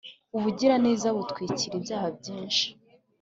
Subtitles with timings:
[0.37, 2.65] ubugiraneza butwikira ibyaha byinshi